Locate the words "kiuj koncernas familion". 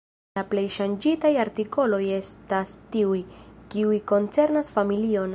3.75-5.29